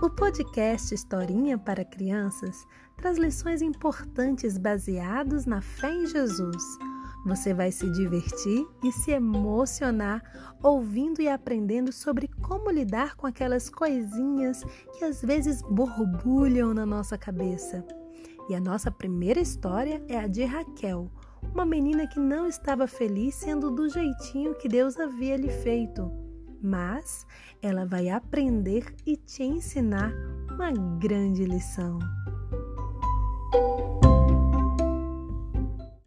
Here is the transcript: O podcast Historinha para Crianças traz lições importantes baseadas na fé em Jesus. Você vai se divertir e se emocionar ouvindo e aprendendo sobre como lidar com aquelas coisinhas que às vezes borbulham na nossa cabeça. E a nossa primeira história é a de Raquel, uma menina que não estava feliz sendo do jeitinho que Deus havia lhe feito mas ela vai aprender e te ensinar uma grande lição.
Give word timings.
O 0.00 0.08
podcast 0.08 0.94
Historinha 0.94 1.58
para 1.58 1.84
Crianças 1.84 2.64
traz 2.96 3.18
lições 3.18 3.60
importantes 3.60 4.56
baseadas 4.56 5.44
na 5.44 5.60
fé 5.60 5.92
em 5.92 6.06
Jesus. 6.06 6.62
Você 7.26 7.52
vai 7.52 7.72
se 7.72 7.90
divertir 7.90 8.64
e 8.84 8.92
se 8.92 9.10
emocionar 9.10 10.22
ouvindo 10.62 11.20
e 11.20 11.28
aprendendo 11.28 11.90
sobre 11.90 12.28
como 12.28 12.70
lidar 12.70 13.16
com 13.16 13.26
aquelas 13.26 13.68
coisinhas 13.68 14.62
que 14.96 15.04
às 15.04 15.20
vezes 15.20 15.62
borbulham 15.62 16.72
na 16.72 16.86
nossa 16.86 17.18
cabeça. 17.18 17.84
E 18.48 18.54
a 18.54 18.60
nossa 18.60 18.92
primeira 18.92 19.40
história 19.40 20.00
é 20.06 20.16
a 20.16 20.28
de 20.28 20.44
Raquel, 20.44 21.10
uma 21.52 21.66
menina 21.66 22.06
que 22.06 22.20
não 22.20 22.46
estava 22.46 22.86
feliz 22.86 23.34
sendo 23.34 23.68
do 23.68 23.88
jeitinho 23.88 24.54
que 24.54 24.68
Deus 24.68 24.96
havia 24.96 25.36
lhe 25.36 25.50
feito 25.50 26.08
mas 26.62 27.26
ela 27.62 27.84
vai 27.84 28.08
aprender 28.08 28.84
e 29.06 29.16
te 29.16 29.42
ensinar 29.42 30.12
uma 30.50 30.70
grande 30.98 31.44
lição. 31.44 31.98